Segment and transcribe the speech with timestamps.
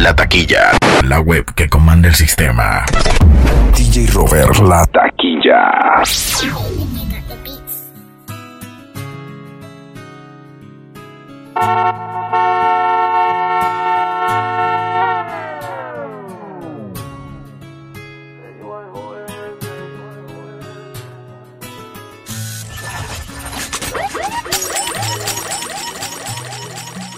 [0.00, 0.70] La taquilla.
[1.02, 2.86] La web que comanda el sistema.
[3.76, 6.02] DJ Robert, la taquilla.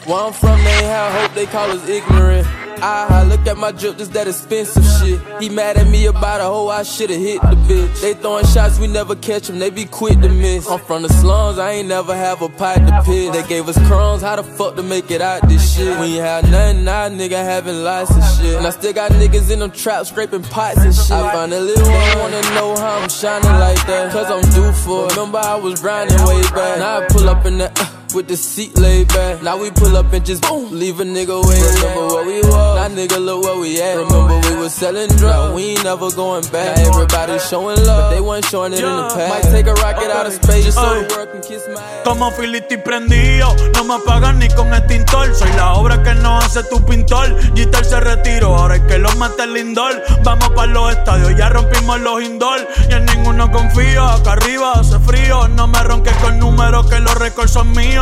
[0.04, 2.61] Where I'm from, they have hope, they call us ignorant.
[2.80, 5.20] I look at my drip, this that expensive shit.
[5.42, 8.00] He mad at me about a hoe, I shoulda hit the bitch.
[8.00, 10.68] They throwing shots, we never catch them, they be quick to miss.
[10.68, 13.30] I'm from the slums, I ain't never have a pot to piss.
[13.34, 15.98] They gave us crumbs, how the fuck to make it out this shit?
[15.98, 18.56] When you have nothing, now nigga having lots of shit.
[18.56, 21.12] And I still got niggas in them traps scraping pots and shit.
[21.12, 24.12] I find a little one, wanna know how I'm shining like that.
[24.12, 25.16] Cause I'm due for it.
[25.16, 26.78] Remember I was grinding way back.
[26.78, 27.70] Now I pull up in the.
[27.70, 29.42] Uh, with the seat laid back.
[29.42, 31.60] Now we pull up and just boom, leave a nigga way.
[31.60, 32.76] Remember where we was?
[32.76, 33.96] Now nigga look where we at.
[33.96, 35.54] Remember we was selling drugs.
[35.54, 36.76] We ain't never going back.
[36.76, 39.44] Now everybody showing love, but they weren't showing it in the past.
[39.44, 42.04] Might take a rocket out of space just so the world can kiss my ass.
[42.04, 45.34] Como Filiti prendido, no me apagan ni con extintor.
[45.34, 47.34] Soy la obra que no hace tu pintor.
[47.54, 50.02] Gitar se retiró, ahora es que lo mata el lindor.
[50.24, 52.66] Vamos para los estadios, ya rompimos los indoor.
[52.90, 55.48] Y en ninguno confío, acá arriba hace frío.
[55.48, 58.01] No me ronques con números que los récords son míos.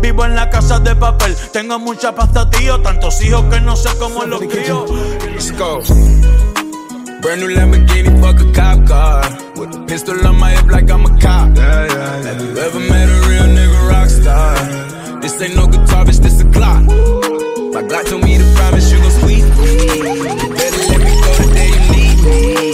[0.00, 2.80] Vivo en la casa de papel, tengo mucha pasta, tío.
[2.80, 4.86] Tantos hijos que no sé cómo los crío.
[5.32, 5.80] Let's go.
[7.20, 9.38] Brand new Lamborghini, fuck a cop car.
[9.56, 11.56] With a pistol on my hip like I'm a cop.
[11.56, 12.22] Yeah, yeah, yeah.
[12.22, 15.20] Have you ever met a real nigga rock star?
[15.20, 16.84] This ain't no guitar, bitch, this a clock.
[17.74, 19.72] My Glock told me to promise you gon' squeeze me.
[20.40, 22.67] You better let me go the day you need me.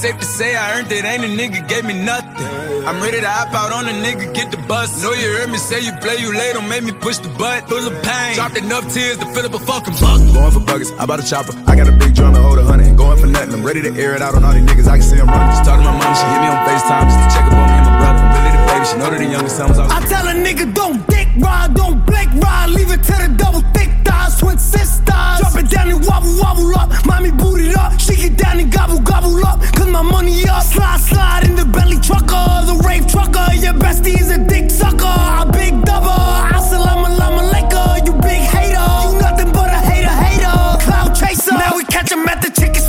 [0.00, 2.48] Safe to say I earned it, ain't a nigga gave me nothing.
[2.88, 4.88] I'm ready to hop out on a nigga, get the bus.
[5.02, 7.68] Know you heard me say you play, you late, don't make me push the butt.
[7.68, 10.32] Full of pain, dropped enough tears to fill up a fucking bucket.
[10.32, 11.52] Going for buggers, I bought a chopper.
[11.68, 12.96] I got a big drum to hold a hundred.
[12.96, 14.88] Going for nothing, I'm ready to air it out on all these niggas.
[14.88, 15.52] I can see them running.
[15.52, 17.68] Just talk to my mom, she hit me on FaceTime just to check up on
[17.68, 18.20] me and my brother.
[18.24, 19.92] I'm really the baby, she know that the youngest son was always.
[19.92, 23.60] I tell a nigga don't dick ride, don't blink ride, leave it to the double
[23.76, 25.04] thick thighs, twin sisters.
[25.44, 28.72] Drop it down and wobble wobble up, mommy boot it up, shake it down and
[28.72, 29.60] gobble gobble up,
[29.90, 30.62] my money up.
[30.62, 35.04] Slide slide in the belly trucker, the rave trucker, your bestie is a dick sucker,
[35.04, 36.08] a big double.
[36.56, 37.08] Assalamu
[38.06, 41.52] you big hater, you nothing but a hater hater, cloud chaser.
[41.52, 42.79] Now we catch him at the chicken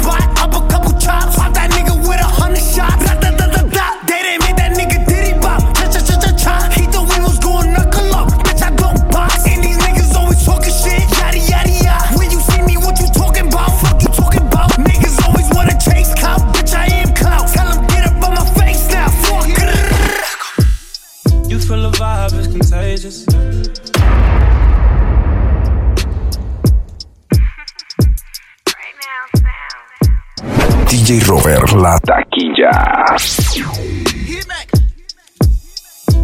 [31.11, 31.27] DJ
[31.75, 32.71] la taquilla.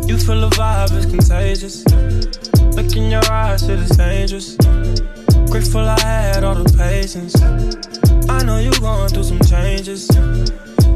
[0.07, 1.83] You feel the vibe is contagious.
[2.73, 4.55] Look in your eyes, shit is dangerous.
[5.51, 7.35] Grateful I had all the patience.
[8.29, 10.07] I know you going through some changes.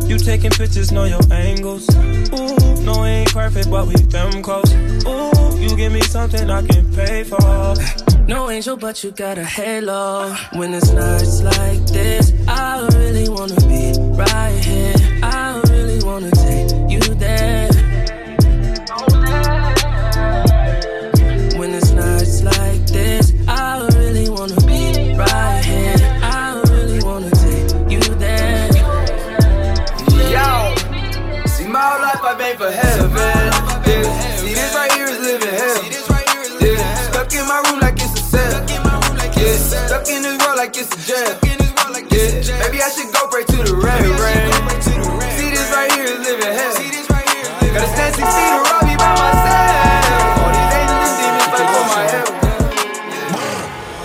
[0.08, 1.90] You taking pictures, know your angles.
[1.94, 4.74] Ooh, no, ain't perfect, but we them close.
[4.74, 8.11] Ooh, you give me something I can pay for.
[8.28, 10.34] No angel, but you got a halo.
[10.54, 15.01] When it's nights like this, I really wanna be right here.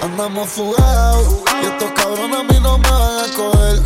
[0.07, 3.83] Andamos fugados y estos cabrones a mí no me van a coger.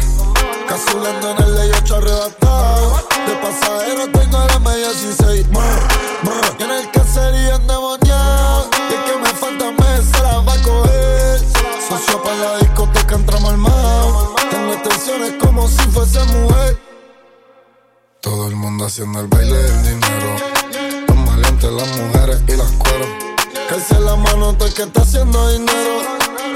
[0.68, 2.96] Cazulando en el ley 8 arrebatado.
[3.26, 5.48] De pasajero tengo la media 16.
[5.48, 6.56] Brr.
[6.58, 8.68] Y en el caserío endemoniado.
[8.90, 11.40] Y el que me falta me se la va a coger.
[11.88, 14.34] Socio para la discoteca entramos armados.
[14.50, 16.78] Tengo extensiones como si fuese mujer.
[18.20, 20.36] Todo el mundo haciendo el baile del dinero.
[21.08, 23.29] Los maleantes, las mujeres y las cueros
[23.70, 26.02] que la mano todo el que está haciendo dinero.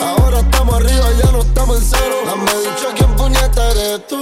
[0.02, 2.16] Ahora estamos arriba, ya no estamos en cero.
[2.26, 4.19] La me dicho quién puñeta eres tú.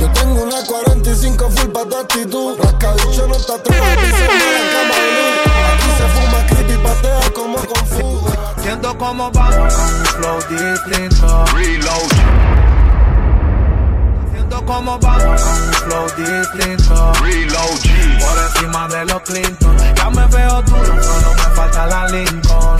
[0.00, 2.58] Yo tengo una 45 full pa' tu actitud.
[2.58, 4.94] Rascabicho no está atrás, dice la cama
[5.74, 8.54] Aquí se fuma creepy, patea como con fuga.
[8.62, 11.44] Siento como vamos con un flow distinto.
[11.54, 12.51] Reload.
[14.66, 17.12] Como vamos con un flow distinto.
[17.22, 17.80] Reload.
[18.20, 19.76] Por encima de los Clinton.
[19.96, 22.78] Ya me veo duro, solo me falta la Lincoln.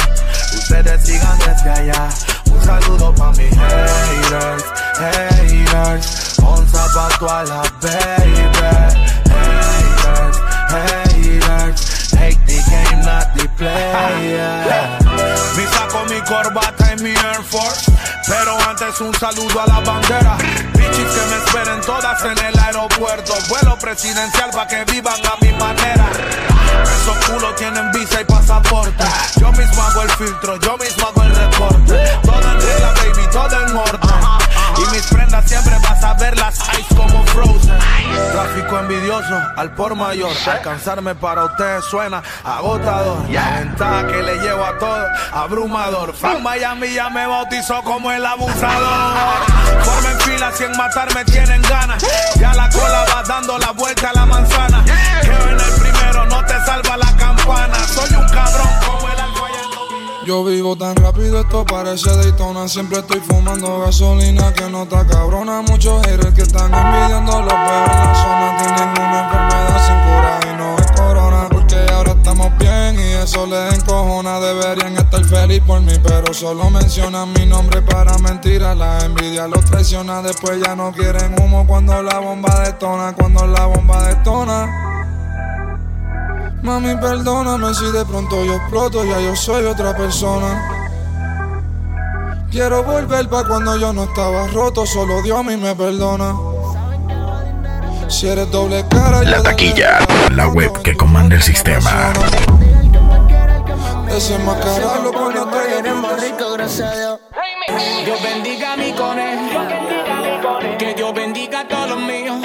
[0.54, 2.08] Ustedes sigan desde allá.
[2.50, 4.64] Un saludo pa' mis haters,
[4.98, 6.38] haters.
[6.38, 8.51] Un zapato a la baby.
[18.92, 20.36] Pero antes un saludo a la bandera.
[20.74, 23.34] Bichis que me esperen todas en el aeropuerto.
[23.48, 26.06] Vuelo presidencial para que vivan a mi manera.
[26.84, 29.04] Esos culos tienen visa y pasaporte.
[29.40, 32.18] Yo mismo hago el filtro, yo mismo hago el reporte.
[32.22, 34.41] Todo en regla, baby, todo en orden.
[34.82, 37.78] Y mis prendas siempre vas a verlas ice como Frozen.
[38.32, 40.32] Tráfico envidioso al por mayor.
[40.46, 43.28] Alcanzarme para usted suena agotador.
[43.30, 46.14] La ventaja que le llevo a todo, abrumador.
[46.14, 49.42] Fan Miami ya me bautizó como el abusador.
[49.82, 52.04] Formen filas y en matarme tienen ganas.
[52.40, 54.84] Ya la cola va dando la vuelta a la manzana.
[55.22, 56.01] Creo en el primero,
[60.24, 62.68] Yo vivo tan rápido, esto parece Daytona.
[62.68, 65.62] Siempre estoy fumando gasolina que no está cabrona.
[65.62, 68.56] Muchos haters que están envidiando los peores en la zona.
[68.58, 71.48] Tienen una enfermedad sin cura y no es corona.
[71.50, 74.38] Porque ahora estamos bien y eso les encojona.
[74.38, 78.76] Deberían estar feliz por mí, pero solo mencionan mi nombre para mentiras.
[78.76, 80.22] La envidia los traiciona.
[80.22, 83.12] Después ya no quieren humo cuando la bomba detona.
[83.12, 84.91] Cuando la bomba detona.
[86.62, 90.82] Mami, perdóname si de pronto yo exploto, ya yo soy otra persona.
[92.52, 96.36] Quiero volver pa' cuando yo no estaba roto, solo Dios a mí me perdona.
[98.08, 99.98] Si eres doble cara, La taquilla,
[100.30, 102.12] la web que comanda el sistema.
[104.06, 105.48] Desenmascararlo cuando
[105.78, 107.20] Eres rico, gracias a Dios.
[108.04, 109.66] Dios bendiga mi conejo.
[110.78, 112.36] Que Dios bendiga a todos los míos.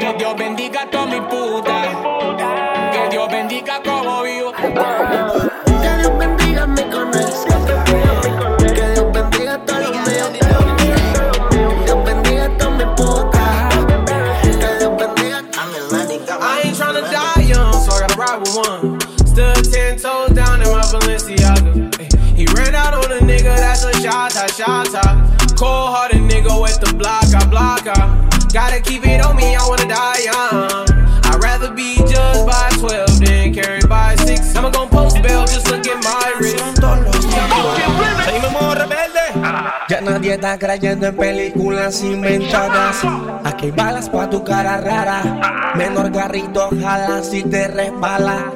[0.00, 1.81] Que Dios bendiga a todos mis putas.
[3.22, 4.52] Que Dios bendiga como vivo.
[4.52, 7.46] Que Dios bendiga mi conejo.
[8.58, 10.30] Que Dios bendiga a todos los míos.
[11.50, 13.76] Que Dios bendiga a todos mis putas.
[14.42, 16.38] Que Dios bendiga a mi manica.
[16.40, 19.00] I ain't tryna die young, so I gotta ride with one.
[19.24, 21.94] Stood ten toes down in my Balenciaga.
[22.36, 24.88] He ran out on a nigga, that's a shot, a shot.
[25.56, 28.22] Cold hearted nigga with the block, I block, I
[28.52, 30.11] Gotta keep it on me, I wanna die
[40.02, 42.98] nadie está creyendo en películas inventadas.
[43.44, 45.72] Aquí hay balas pa' tu cara rara.
[45.74, 48.52] Menor garrito, ojalá si te resbala.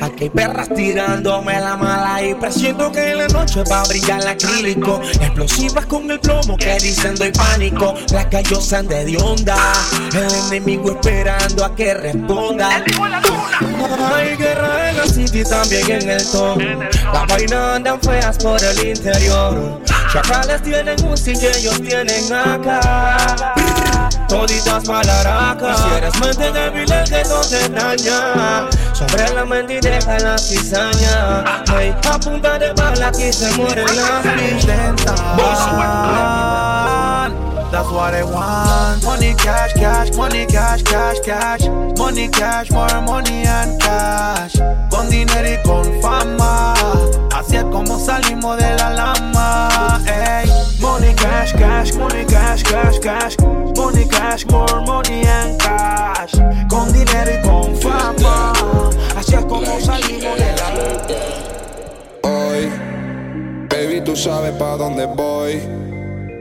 [0.00, 4.20] Aquí hay perras tirándome la mala y presiento que en la noche va a brillar
[4.22, 5.00] el acrílico.
[5.20, 7.94] Explosivas con el plomo que dicen doy pánico.
[8.12, 9.56] Las callosan de onda.
[10.14, 12.82] El enemigo esperando a que responda.
[14.14, 16.58] Hay guerra en la city también en el top.
[17.12, 19.80] Las vainas andan feas por el interior.
[20.12, 23.54] Chacales tienen un y ellos tienen acá.
[24.28, 25.78] Toditas malaracas.
[25.78, 28.68] Si eres mente débil, que no te daña.
[28.92, 31.62] Sobre la mente y deja la cizaña.
[31.68, 35.14] Hey, a punta de bala aquí se mueren las intentan.
[37.70, 39.04] That's what I want.
[39.04, 41.68] Money, cash, cash, money, cash, cash, cash.
[41.96, 44.56] Money, cash, more money and cash.
[44.90, 46.74] Con dinero y con fama.
[47.32, 50.00] Así es como salimos de la lama.
[50.04, 50.50] Ey.
[50.80, 53.36] Money, cash, cash, money, cash, cash, cash.
[53.76, 56.32] Money, cash, more money and cash.
[56.68, 58.52] Con dinero y con fama.
[59.16, 61.06] Así es como salimos de la lama.
[62.24, 62.68] Hoy,
[63.68, 65.99] baby, tú sabes pa' dónde voy.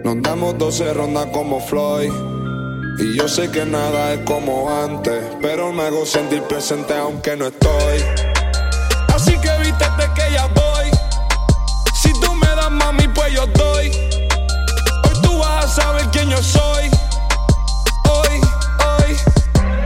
[0.10, 2.12] Nos damos 12 rondas como Floyd.
[2.98, 7.46] Y yo sé que nada es como antes, pero me hago sentir presente aunque no
[7.46, 8.04] estoy.
[9.14, 10.90] Así que vístete que ya voy.
[11.94, 13.92] Si tú me das mami, pues yo doy.
[15.04, 16.90] Hoy tú vas a saber quién yo soy.
[18.10, 18.42] Hoy,
[18.80, 19.16] hoy.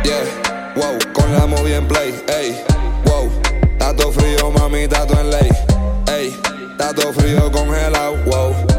[0.05, 2.63] Yeah, wow, con la movie en play, ey,
[3.03, 3.29] wow.
[3.77, 5.49] Tato frío, mami, tato en ley,
[6.07, 6.41] ey.
[6.77, 8.72] Tato frío congelado, wow.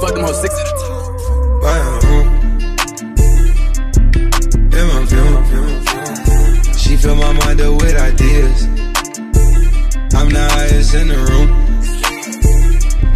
[0.00, 0.96] Fuck them whole six at a time.
[6.76, 8.64] She fill my mind up with ideas.
[10.14, 11.48] I'm the highest in the room.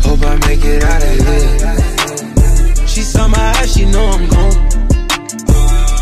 [0.01, 2.87] Hope I make it out of here.
[2.87, 4.57] She saw my eyes, she know I'm gone.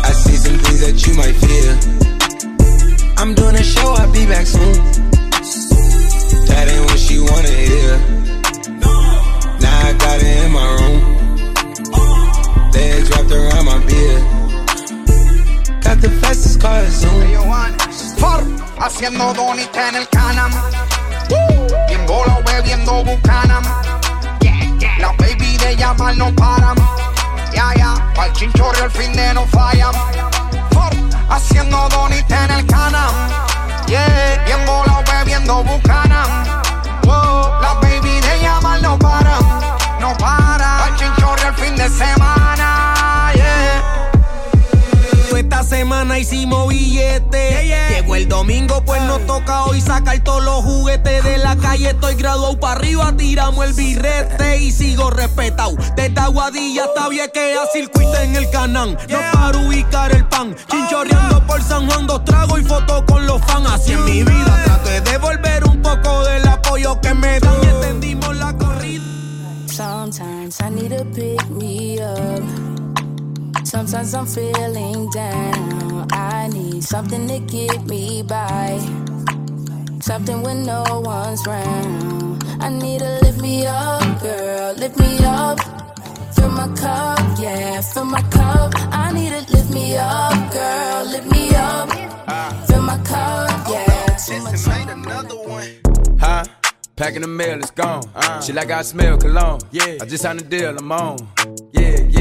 [0.03, 1.77] I see some things that you might fear.
[3.17, 4.73] I'm doing a show, I'll be back soon.
[6.47, 8.28] That ain't what she wanna hear.
[10.09, 10.99] Got it in my room.
[12.73, 14.23] Legs wrapped around my beard.
[15.83, 17.21] Got the fastest car, Zoom.
[18.79, 20.51] Haciendo donita en el canam.
[21.87, 23.63] Bien volado bebiendo bucanam.
[24.97, 26.75] La baby de llamar no paran.
[27.53, 29.93] Ya, ya, pa'l chinchorro el fin de no fallan.
[30.71, 30.91] Far,
[31.29, 33.13] haciendo donita en el canam.
[33.85, 36.45] Yeah, bien volado bebiendo bucanam.
[37.61, 38.08] La baby
[46.29, 47.89] hicimos billetes.
[47.89, 51.89] Llegó el domingo, pues nos toca hoy sacar todos los juguetes de la calle.
[51.89, 55.75] Estoy graduado para arriba, tiramos el birrete y sigo respetado.
[55.95, 58.97] Desde Aguadilla hasta Viequea, circuito en el canán.
[59.09, 60.55] No para ubicar el pan.
[60.69, 63.67] Chinchorreando por San Juan, dos tragos y fotos con los fans.
[63.71, 67.67] Así en mi vida trato de devolver un poco del apoyo que me dan y
[67.67, 69.03] entendimos la corrida.
[69.67, 72.78] Sometimes I need to pick me up.
[73.69, 76.07] Sometimes I'm feeling down.
[76.11, 78.79] I need something to get me by.
[80.01, 82.43] Something when no one's round.
[82.59, 84.73] I need to lift me up, girl.
[84.73, 85.59] Lift me up.
[86.33, 88.73] Fill my cup, yeah, fill my cup.
[88.91, 91.05] I need to lift me up, girl.
[91.05, 91.91] Lift me up.
[92.65, 94.17] Fill my cup, yeah.
[94.17, 94.65] Too much
[96.19, 96.43] Huh?
[96.95, 98.01] Packing the mail, it's gone.
[98.41, 99.59] She like I smell cologne.
[99.69, 99.99] Yeah.
[100.01, 101.17] I just signed a deal, I'm on.
[101.71, 102.18] Yeah, yeah.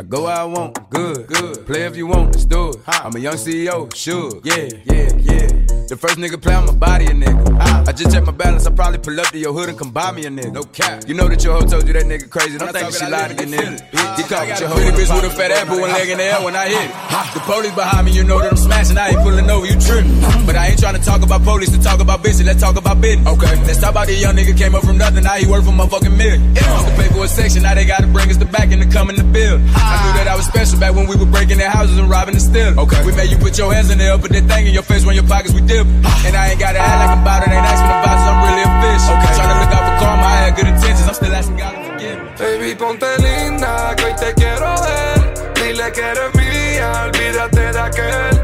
[0.00, 1.66] I go where I want, good, good.
[1.66, 2.76] Play if you want, let's do it.
[2.86, 4.40] I'm a young CEO, sure.
[4.42, 5.59] Yeah, yeah, yeah.
[5.90, 7.58] The first nigga play on my body, a nigga.
[7.58, 7.82] Ah.
[7.88, 10.12] I just check my balance, I probably pull up to your hood and come buy
[10.12, 10.52] me a nigga.
[10.52, 11.02] No cap.
[11.08, 12.58] You know that your hoe told you that nigga crazy.
[12.58, 13.82] Don't think she lied to you, nigga.
[14.14, 14.78] He caught with your hoe.
[14.78, 16.94] Pretty bitch with a fat apple, one leg in the air when I hit it.
[17.34, 18.98] The police behind me, you know that I'm smashing.
[18.98, 20.18] I ain't pulling over, you tripping.
[20.46, 22.44] But I ain't trying to talk about police to talk about bitches.
[22.44, 23.26] Let's talk about business.
[23.26, 23.54] Okay.
[23.66, 25.22] Let's talk about the young nigga came up from nothing.
[25.22, 26.42] Now he worth a motherfucking million.
[26.54, 28.88] Used to pay for a section, now they gotta bring us the back and to
[28.90, 29.62] come in the bill.
[29.74, 32.34] I knew that I was special back when we were breaking their houses and robbing
[32.34, 32.78] and stealing.
[32.78, 32.98] Okay.
[33.06, 35.14] We made you put your hands in there, put that thing in your face when
[35.14, 35.88] your pockets we dip.
[36.26, 38.64] And I ain't gotta act like I'm about it, ain't asking about it, I'm really
[38.68, 39.14] official.
[39.16, 39.34] Okay.
[39.36, 41.80] Trying to look out for karma, I had good intentions, I'm still asking God to
[41.88, 42.28] forgive me.
[42.38, 45.18] Baby, ponte linda, que hoy te quiero ver.
[45.54, 48.39] Dile que eres mía, olvídate de aquel.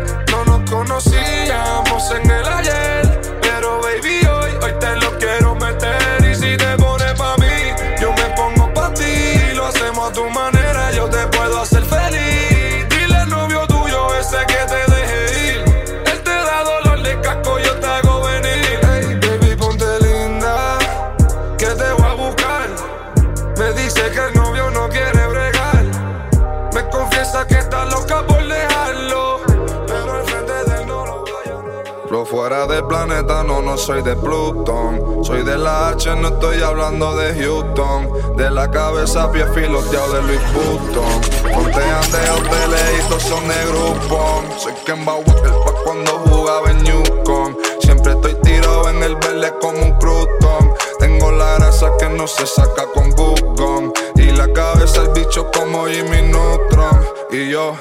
[32.67, 35.25] Del planeta, no, no soy de Plutón.
[35.25, 38.37] Soy de la H, no estoy hablando de Houston.
[38.37, 41.53] De la cabeza, pie filoteado de Luis Button.
[41.53, 44.43] Pontean de hoteles son de grupo.
[44.59, 47.57] Soy Kemba Walker pa' cuando jugaba en Newcom.
[47.81, 50.75] Siempre estoy tirado en el verde como un crouton.
[50.99, 53.93] Tengo la grasa que no se saca con Google.
[54.17, 57.01] Y la cabeza el bicho como Jimmy Neutron.
[57.31, 57.75] Y yo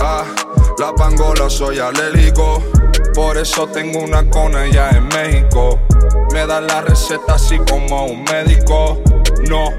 [0.00, 0.24] Ah,
[0.78, 2.62] la pangola soy alérgico.
[3.14, 5.78] Por eso tengo una con ella en México.
[6.32, 9.00] Me da la receta así como un médico.
[9.48, 9.70] No,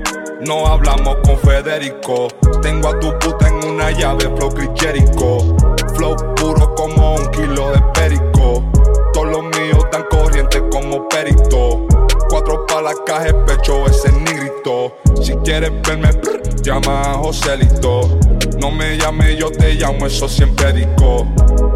[0.41, 2.29] no hablamos con Federico.
[2.61, 5.55] Tengo a tu puta en una llave, flow Jericho.
[5.95, 8.63] Flow puro como un kilo de perico.
[9.13, 11.85] Todos los míos tan corrientes como perito.
[12.29, 12.81] Cuatro pa'
[13.45, 14.95] pecho ese nigrito.
[15.21, 16.09] Si quieres verme,
[16.61, 18.34] llama a Joselito.
[18.65, 21.27] No me llame, yo te llamo, eso siempre digo.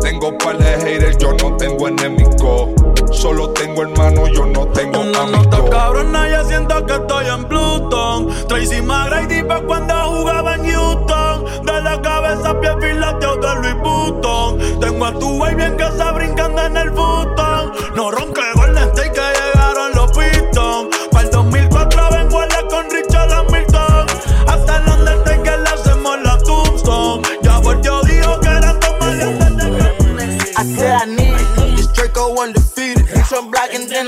[0.01, 2.73] Tengo par de haters, yo no tengo enemigo.
[3.11, 8.29] Solo tengo hermano, yo no tengo Una nota cabrona, ya siento que estoy en Pluton.
[8.47, 11.45] Tracy McGrady pa' cuando jugaba en Houston.
[11.63, 14.79] De la cabeza a pie filateo de Louis Vuitton.
[14.79, 17.71] Tengo a tu baby en casa brincando en el botón.
[17.95, 19.48] No ronque Golden State que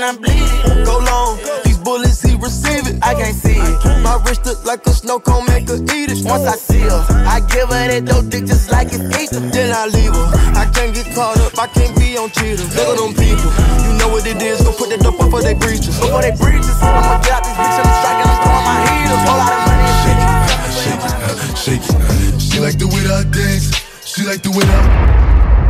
[0.02, 0.84] and I'm bleeding.
[0.84, 1.38] Go long.
[1.64, 2.98] These bullets, he receive it.
[3.02, 4.02] I can't see it.
[4.02, 6.24] My wrist look like a snow cone, make her eat it.
[6.26, 9.40] Once I see her, I give her that dope dick just like it's ether.
[9.40, 10.28] Then I leave her.
[10.58, 11.58] I can't get caught up.
[11.58, 12.74] I can't be on cheaters.
[12.74, 13.50] Look at them people.
[13.86, 14.62] You know what it is.
[14.62, 15.94] Go put that dope up for they breaches.
[16.02, 16.76] Up for they breaches.
[16.82, 17.78] I'ma get out these bitches.
[17.78, 18.26] I'm striking.
[18.26, 19.22] I'm throwing my heaters.
[19.22, 20.18] Whole lot of money and shit.
[21.62, 22.40] Shake it.
[22.42, 23.70] She like the way that I dance.
[24.02, 25.61] She like the way that I.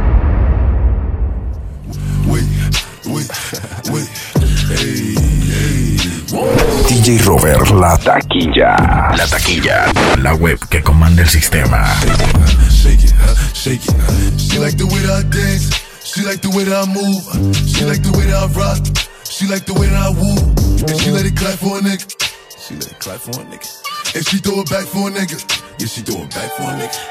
[7.03, 8.77] DJ Robert, la taquilla.
[9.17, 9.93] La taquilla.
[10.23, 11.85] La web que comanda el sistema.
[12.71, 13.13] Shake it,
[13.53, 14.39] shake it.
[14.39, 15.75] She like the way that I dance.
[16.05, 17.27] She like the way that I move.
[17.67, 18.79] She like the way that I rock.
[19.27, 20.39] She like the way that I woo.
[20.87, 22.07] And she let it clap for a nigga.
[22.55, 23.67] She let it clap for a nigga.
[24.15, 25.43] And she throw it back for a nigga.
[25.83, 27.03] Yeah, she throw it back for a nigga.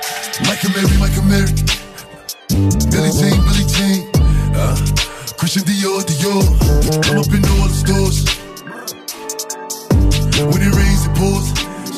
[0.48, 1.52] Michael Mary, Michael Mary.
[2.88, 4.08] Billy Jean, Billy Jean.
[4.56, 4.72] Uh,
[5.36, 6.48] Christian Dior, Dior.
[7.12, 8.41] I'm up in all the stores.
[10.44, 10.62] When.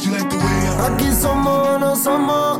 [0.03, 2.59] She like the way I Aquí somos, no somos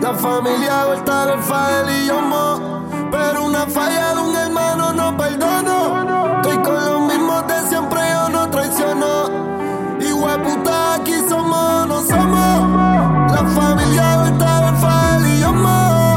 [0.00, 2.86] la familia vuelta del Fael y yo mo.
[3.10, 6.36] Pero una falla de un hermano no perdono.
[6.36, 9.98] Estoy con los mismos de siempre, yo no traiciono.
[10.00, 16.14] Igual puta, aquí somos, no somos la familia vuelta del Fael y yo mo.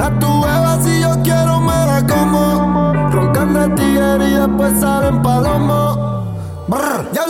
[0.00, 3.10] A tu beba si yo quiero me la como.
[3.10, 5.98] Roncando el tigre y después salen palomos.
[6.66, 7.27] Brr.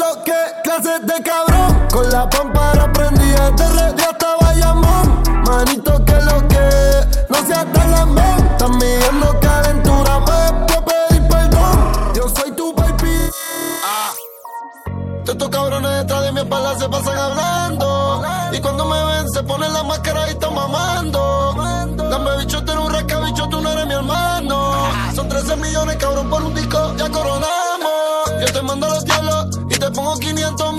[1.90, 5.22] Con la pampara prendida de red ya estaba llamón.
[5.44, 8.46] Manito que lo que no sea tan lambón.
[8.52, 12.12] Están midiendo calentura me puedo pedir perdón.
[12.14, 13.30] Yo soy tu baby
[13.84, 14.12] ah.
[15.26, 18.22] Estos cabrones detrás de mi espalda se pasan hablando.
[18.52, 21.54] Y cuando me ven se ponen la máscara y están mamando.
[21.96, 24.72] Dame bicho, eres un rasca, bicho, tú no eres mi hermano.
[25.16, 27.88] Son 13 millones, cabrón, por un disco, ya coronamos.
[28.40, 30.77] Yo te mando a los diablos y te pongo 500 mil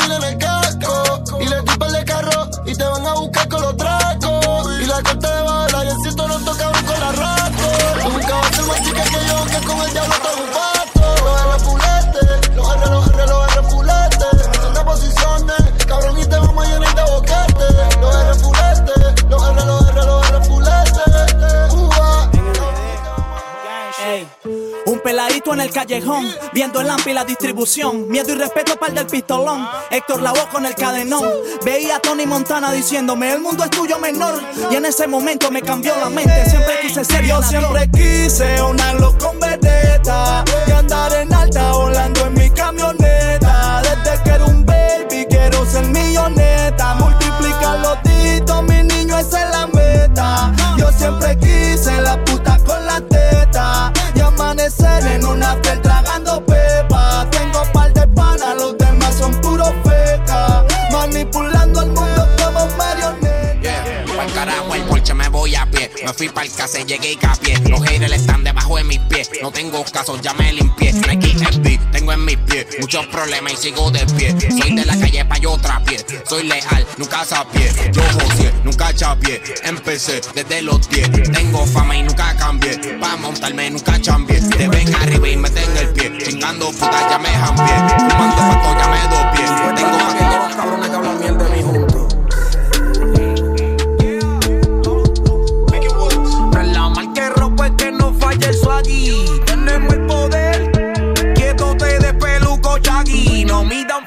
[25.59, 28.07] en el callejón, viendo el lampi y la distribución.
[28.07, 29.67] Miedo y respeto para el del pistolón.
[29.89, 31.23] Héctor Lavoe con el cadenón.
[31.65, 34.41] Veía a Tony Montana diciéndome: El mundo es tuyo menor.
[34.71, 36.49] Y en ese momento me cambió la mente.
[36.49, 42.33] Siempre quise ser Yo siempre quise unarlo con Vendetta Y andar en alta volando en
[42.33, 43.18] mi camioneta
[69.41, 70.91] No tengo casos, ya me limpié.
[70.91, 72.67] Nike FD, tengo en mis pies.
[72.81, 74.35] Muchos problemas y sigo de pie.
[74.49, 75.97] Soy de la calle pa' yo pie.
[76.27, 77.71] Soy leal, nunca sapié.
[77.93, 79.41] Yo josé, nunca chapié.
[79.63, 81.31] Empecé desde los 10.
[81.31, 82.77] Tengo fama y nunca cambié.
[82.99, 84.41] Pa' montarme nunca chambié.
[84.41, 86.17] Te ven arriba y me tengo el pie.
[86.19, 87.75] Chingando puta ya me jampié.
[87.97, 89.75] Fumando pato ya me dopié.
[89.75, 91.78] Tengo aquellos cabrones que hablan mierda de mi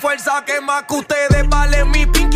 [0.03, 2.32] fuerza que más que ustedes vale mi pinky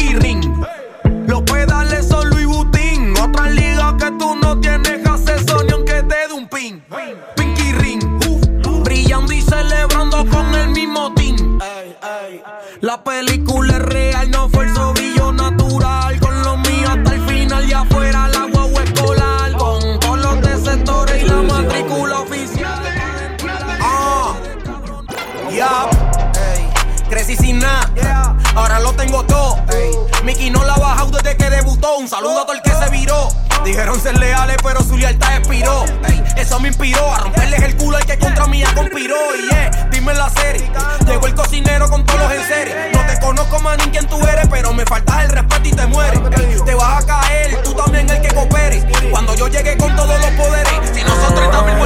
[30.37, 30.51] ey.
[30.51, 31.97] Mickey no la ha bajado desde que debutó.
[31.99, 33.29] Un saludo a todo el que se viró.
[33.65, 35.85] Dijeron ser leales, pero su lealtad expiró.
[36.09, 39.17] Ey, eso me inspiró a romperles el culo al que contra mí ya conspiró.
[39.37, 40.71] Y yeah, dime la serie.
[41.07, 42.93] Llegó el cocinero con todos los en.
[42.93, 45.87] No te conozco más ni quién tú eres, pero me faltas el respeto y te
[45.87, 46.21] mueres.
[46.39, 48.85] Ey, te vas a caer, tú también el que coopere.
[49.11, 51.77] Cuando yo llegué con todos los poderes, si nosotros estamos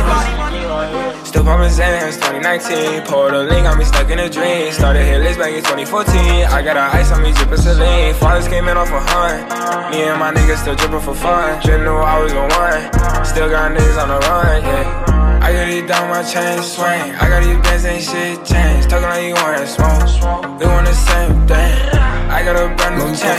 [1.70, 3.02] pumping Xans, 2019.
[3.06, 4.72] Pulled a link, got me stuck in a dream.
[4.72, 6.46] Started hit list back in 2014.
[6.46, 8.14] I got a ice on me, drippin' saline.
[8.14, 9.92] Fathers came in off a hunt.
[9.92, 11.60] Me and my niggas still drippin' for fun.
[11.66, 13.24] Been knew I was the one.
[13.24, 15.40] Still got niggas on the run, yeah.
[15.42, 17.14] I got these down my chain swing.
[17.16, 18.90] I got these bands ain't shit changed.
[18.90, 20.60] Talking like you want a smoke.
[20.60, 22.00] We want the same thing.
[22.30, 23.38] I got a brand new chain.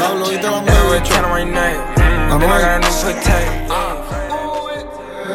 [0.89, 1.79] We're trying to my name.
[1.95, 3.80] Mm, then I got a new protect.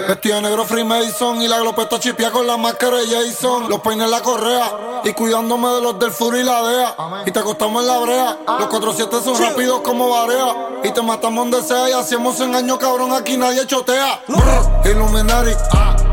[0.07, 3.69] Vestido negro Freemason y la glopeta chipia con la máscara de Jason.
[3.69, 6.97] Los peines en la correa y cuidándome de los del furo y la DEA.
[7.27, 8.39] Y te acostamos en la brea.
[8.47, 10.81] Los 4-7 son rápidos como barea.
[10.85, 13.13] Y te matamos donde sea y hacemos engaño, cabrón.
[13.13, 14.21] Aquí nadie chotea.
[14.29, 15.51] Brr, Illuminati.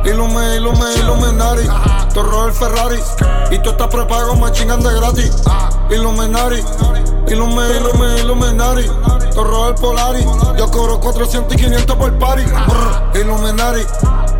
[0.05, 1.67] Illume, Illume, Illuminati.
[2.15, 2.99] Torro el Ferrari.
[3.51, 5.31] Y tú estás prepago, me chingan de gratis.
[5.91, 7.12] Illuminati.
[7.27, 8.89] Illume, Illume, Illuminati.
[9.33, 10.23] Torro el Polari.
[10.57, 12.43] Yo cobro 400 y 500 por party.
[12.43, 13.81] Brr, Illuminati.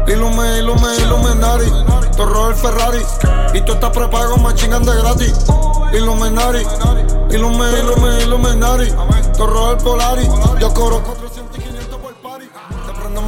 [0.07, 1.71] Illume, Illume, Illuminati.
[2.15, 3.01] Torro el Ferrari.
[3.53, 5.33] Y tú estás prepago, me chingan de gratis.
[5.93, 6.65] Illuminati.
[7.31, 8.91] Illume, Illume, Illuminati.
[9.37, 10.27] Torro el Polari.
[10.59, 11.32] Yo cobro 400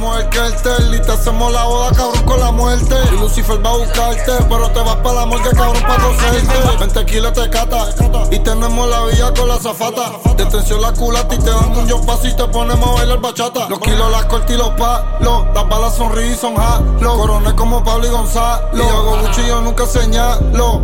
[0.06, 2.94] Prendemos el cartel y te hacemos la boda, cabrón, con la muerte.
[3.12, 6.78] Y Lucifer va a buscarte, pero te vas para la muerte, cabrón, para cogerte.
[6.78, 7.88] 20 kilos te cata
[8.30, 10.12] y tenemos la villa con la zafata.
[10.36, 13.68] Detención la culata y te damos un yo paso y te ponemos a bailar bachata.
[13.68, 17.16] Los kilos, las cortas y los palos, las balas son ri son jalo.
[17.16, 18.68] Coroné como Pablo y Gonzalo.
[18.74, 19.16] Y hago
[19.48, 20.82] yo nunca señalo.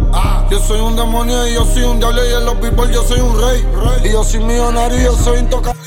[0.50, 3.20] Yo soy un demonio y yo soy un diablo y en los people yo soy
[3.20, 3.64] un rey.
[4.04, 5.80] Y yo soy millonario y yo soy intocable.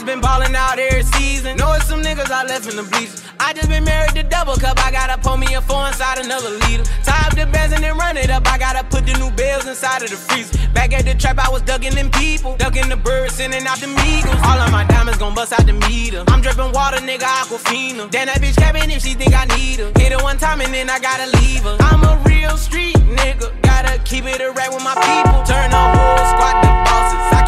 [0.00, 1.58] Just been ballin' out every season.
[1.58, 3.22] Know it's some niggas I left in the bleachers.
[3.38, 4.82] I just been married to double cup.
[4.82, 6.84] I gotta pull me a four inside another leader.
[7.04, 8.46] Tie up the bands and then run it up.
[8.46, 10.56] I gotta put the new bells inside of the freezer.
[10.72, 12.56] Back at the trap, I was ducking them people.
[12.56, 14.40] Ducking the birds, sending out the meagles.
[14.40, 16.24] All of my diamonds gon' bust out the meter.
[16.28, 18.10] I'm dripping water, nigga, aquafina.
[18.10, 19.92] Damn, that bitch cabin if she think I need her.
[20.00, 21.76] Hit her one time and then I gotta leave her.
[21.78, 23.52] I'm a real street nigga.
[23.60, 25.44] Gotta keep it a rap with my people.
[25.44, 27.39] Turn the whole squad to bosses.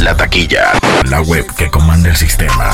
[0.00, 0.72] La taquilla,
[1.04, 2.72] la web que comanda el sistema.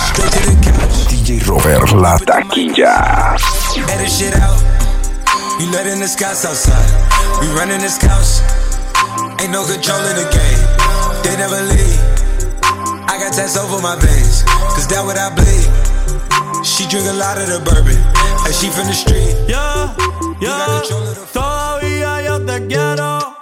[1.11, 3.37] DJ Robert, la taquilla.
[3.77, 4.59] Edit shit out.
[5.61, 6.89] You letting the scouts outside.
[7.43, 8.41] We running this couch.
[9.43, 10.65] Ain't no control in the game.
[11.23, 12.01] They never leave.
[13.13, 14.45] I got tats over my veins.
[14.73, 15.69] Cause that what I bleed.
[16.65, 18.01] She drink a lot of the bourbon.
[18.47, 19.37] And she from the street.
[19.47, 19.95] Yeah,
[20.41, 20.81] yeah.
[21.35, 23.38] Todavía yo te quiero.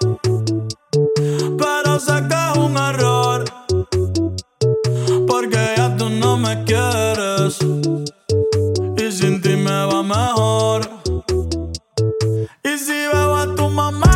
[1.98, 3.44] Sé que es un error.
[5.26, 7.58] Porque ya tú no me quieres.
[8.98, 10.90] Y sin ti me va mejor.
[12.62, 14.15] Y si veo a tu mamá,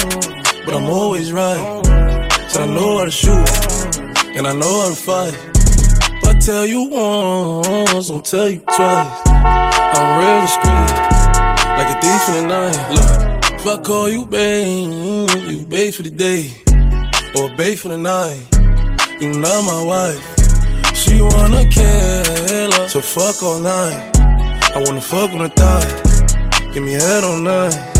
[0.65, 1.81] but I'm always right.
[2.49, 3.49] Said I know how to shoot,
[4.35, 5.33] and I know how to fight.
[6.17, 9.21] If I tell you once, I'll tell you twice.
[9.25, 10.91] I'm real discreet,
[11.77, 12.79] like a thief in the night.
[12.95, 16.51] Look, if I call you babe, you babe for the day.
[17.35, 18.41] or babe for the night.
[19.21, 20.95] You not my wife.
[20.95, 24.11] She wanna kill her, so fuck all night.
[24.75, 26.71] I wanna fuck on the thigh.
[26.73, 27.90] Give me head on nine.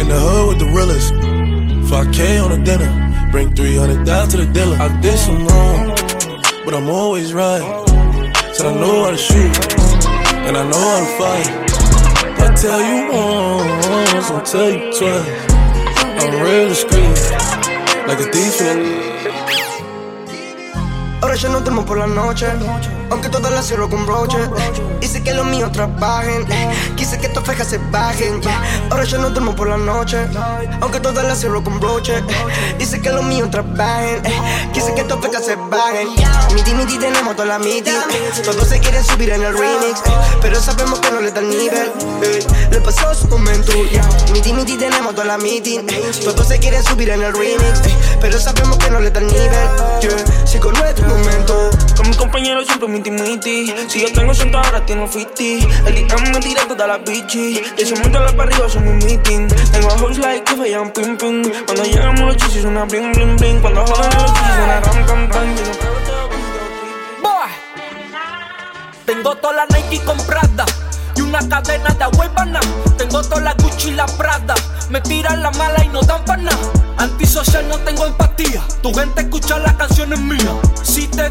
[0.00, 1.14] In the hood with the realest.
[1.90, 2.90] 5K on a dinner.
[3.30, 4.76] Bring 300 down to the dealer.
[4.76, 5.94] I did some wrong,
[6.64, 7.62] but I'm always right.
[8.52, 9.56] Said I know how to shoot,
[10.46, 11.48] and I know how to fight.
[12.26, 15.50] If I tell you once, I'll tell you twice.
[16.20, 17.18] I'm real discreet,
[18.08, 19.10] like a thief in
[21.22, 22.46] Ahora yo no por la noche,
[23.10, 24.38] aunque todas las cierro con broche.
[25.00, 26.46] Hice que los míos trabajen,
[26.96, 28.40] quise que tus fejas se bajen.
[28.90, 30.18] Ahora yo no duermo por la noche,
[30.80, 32.22] aunque todas las cierro con broche.
[32.78, 34.22] Hice que los míos trabajen,
[34.72, 36.08] quise que tus fejas se bajen.
[36.54, 37.90] Miti, miti, tenemos toda la miti.
[38.44, 40.00] Todos se quieren subir en el remix,
[40.40, 41.92] pero sabemos que no le da el nivel.
[42.22, 42.46] eh.
[42.70, 43.72] Le pasó su momento,
[44.32, 45.80] miti, miti, tenemos toda la miti.
[46.24, 49.26] Todos se quieren subir en el remix, eh, pero sabemos que no le da el
[49.26, 49.68] nivel.
[50.00, 50.46] Yeah.
[50.46, 51.70] Si con nuestro momento.
[51.96, 53.74] Con mi compañero siempre miti miti.
[53.88, 55.88] Si yo tengo 100 ahora tengo 50.
[55.88, 57.62] El DM me tira toda la bichi.
[57.78, 59.48] Y se monta la para arriba son un meeting.
[59.72, 61.42] Tengo hoes like que vayan pim pim.
[61.64, 63.60] Cuando llegamos los chichis suena bling bling bling.
[63.60, 65.56] Cuando jodan los chichis suena ram cam.
[67.22, 67.50] Boy.
[69.06, 70.66] Tengo toda la Nike comprada
[71.16, 72.60] y una cadena de Huevana.
[72.98, 74.54] Tengo toda la Gucci y la Prada.
[74.90, 76.58] Me tiran la mala y no dan para nada.
[76.98, 78.62] Antisocial no tengo empatía.
[78.82, 80.44] Tu gente escucha las canciones mías.
[80.82, 81.29] Si te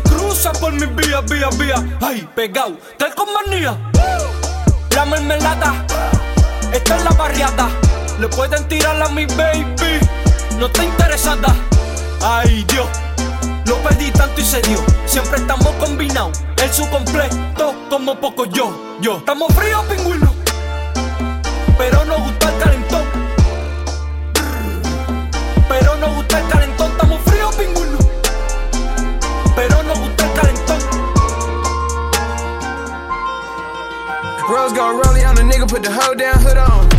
[1.21, 1.97] vía, vía, vía.
[2.01, 3.77] Ay, pegao, tal con manía.
[4.95, 5.85] La mermelada
[6.71, 7.69] está en la barriada.
[8.19, 9.99] Le pueden tirar a mi baby.
[10.57, 11.55] No te interesada.
[12.21, 12.87] Ay, Dios.
[13.65, 14.79] Lo pedí tanto y se dio.
[15.05, 16.41] Siempre estamos combinados.
[16.61, 18.97] El su completo como poco yo.
[19.01, 19.17] Yo.
[19.17, 20.31] Estamos fríos, pingüinos.
[21.77, 23.03] Pero nos gusta el calentón.
[25.69, 26.58] Pero nos gusta el calentón.
[34.69, 36.89] Rose gon' roll on the nigga, put the hoe down, hood on.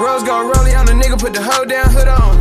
[0.00, 2.37] Rose gon' roll on the nigga, put the hoe down, hood on.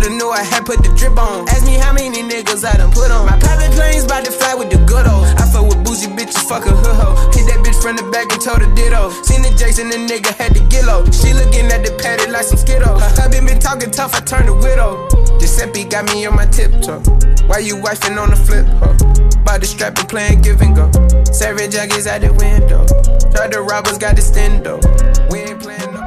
[0.00, 1.46] Another knew I had put the drip on.
[1.50, 3.26] Ask me how many niggas I done put on.
[3.28, 5.28] My private plane's about to fly with the good old.
[5.36, 7.20] I fuck with bougie bitches, fuck a hood hoe.
[7.36, 9.12] Hit that bitch from the back and told her ditto.
[9.28, 11.04] Seen the Jason, the nigga had get low.
[11.12, 12.96] She looking at the padded like some skittle.
[12.96, 15.04] Her hubby been talking tough, I turned a widow.
[15.36, 17.04] Giuseppe got me on my tiptoe.
[17.44, 18.96] Why you wifing on the flip, ho?
[19.44, 20.88] By the strap and playing give and go.
[21.28, 22.88] Savage junkies out the window.
[23.36, 24.80] Try the robbers got the stendo.
[25.28, 26.00] We ain't playing no.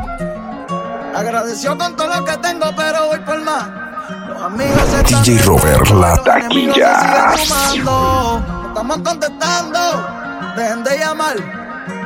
[1.13, 3.19] Agradeció con todo lo que tengo, pero voy
[4.57, 7.33] DJ Robert La Taquilla.
[7.33, 9.79] estamos contestando,
[10.55, 11.62] dejen de llamar.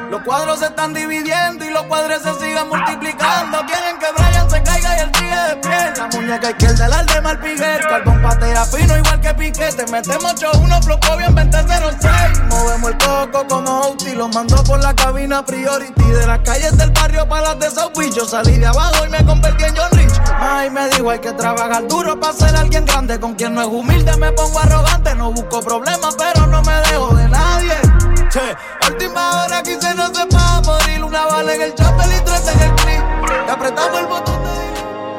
[0.10, 3.58] Los cuadros se están dividiendo y los cuadros se siguen multiplicando.
[3.66, 5.94] Quieren que Brian se caiga y el tigre de pie.
[5.98, 7.82] La muñeca izquierda, el de mal Piguet.
[7.90, 9.86] Carbón patea fino igual que Piquete.
[9.92, 12.44] Metemos 8-1, flopó bien 20-06.
[12.50, 14.14] Movemos el coco como Outi.
[14.14, 16.04] Los mandó por la cabina Priority.
[16.04, 17.92] De las calles del barrio para las de South.
[18.16, 20.14] Yo salí de abajo y me convertí en John Rich.
[20.40, 23.20] Ay, me dijo hay que trabajar duro para ser alguien grande.
[23.20, 25.16] Con quien no es humilde me pongo arrogante.
[25.16, 27.97] No busco problemas, pero no me dejo de nadie.
[28.38, 28.56] Che,
[28.88, 31.04] última hora quise no se va a morir.
[31.04, 33.50] Una bala en el chapel y tres en el clip.
[33.50, 34.50] Apretamos el botón de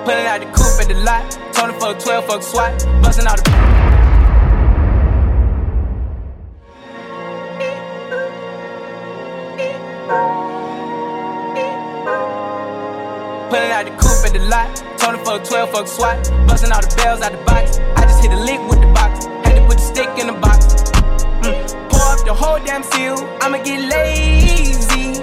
[0.05, 1.39] Pulling out the coupe at the lot.
[1.53, 2.87] Tony fuck 12, fuck SWAT.
[3.03, 3.51] Busting out the.
[13.51, 14.79] Pulling out the at the lot.
[15.25, 16.31] Fuck 12, fuck SWAT.
[16.47, 17.81] Busting all the bells out the box.
[17.97, 19.27] I just hit a lick with the box.
[19.43, 20.88] Had to put the stick in the box.
[22.29, 23.17] The whole damn seal.
[23.41, 25.19] I'ma get lazy.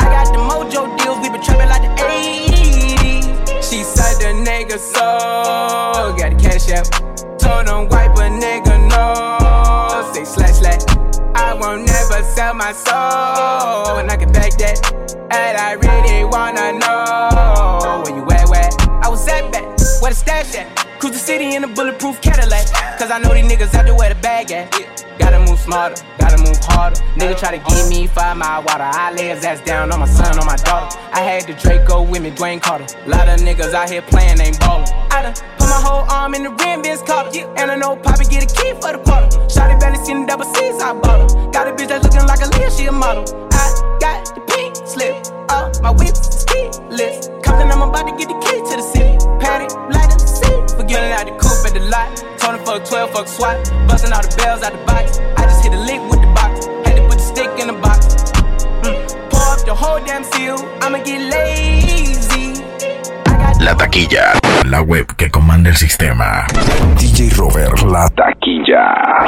[0.00, 1.18] I got the mojo deals.
[1.20, 3.60] We been trapping like the 80s.
[3.60, 6.88] She said the nigga so got the cash out.
[7.38, 10.14] Told him wipe a nigga no.
[10.14, 10.80] Say slash slash.
[11.34, 13.98] I won't never sell my soul.
[13.98, 14.80] And I can back that.
[15.30, 18.70] And I really wanna know where you at, where?
[19.04, 19.64] I was at back,
[20.00, 20.74] where the stash at?
[21.00, 22.66] Cruise the city in a bulletproof Cadillac.
[22.98, 24.70] Cause I know these niggas out there where the bag at.
[25.18, 27.00] Gotta move smarter, gotta move harder.
[27.18, 28.84] Nigga try to give me five mile water.
[28.84, 30.98] I lay his ass down on my son, on my daughter.
[31.12, 32.86] I had the Draco with me, Dwayne Carter.
[33.06, 34.86] Lot of niggas out here playing, ain't ballin'.
[35.10, 37.30] I done put my whole arm in the rim, Vince Carter.
[37.56, 39.28] And I know Poppy get a key for the quarter.
[39.48, 41.50] Shotty belly seen the double C's, I bought her.
[41.50, 43.24] Got a bitch that's looking like a Leah, she a model.
[43.52, 47.28] I got the pink slip all my whips is keyless.
[47.42, 49.18] Compton, I'm about to get the key to the city.
[49.42, 50.78] Patty, light up the seat.
[50.78, 52.08] Forgetting out the coupe at the lot.
[52.38, 53.56] Tony fuck 12, fuck SWAT.
[53.88, 55.18] Busting all the bells out the box.
[55.36, 56.00] I just hit a lick
[57.30, 58.14] stick in the box.
[58.82, 59.30] Mm.
[59.30, 60.58] Pour up the whole damn seal.
[60.82, 62.62] I'ma get lazy.
[63.60, 64.32] La taquilla,
[64.64, 66.46] la web que comanda el sistema.
[66.98, 69.20] DJ Robert, la taquilla.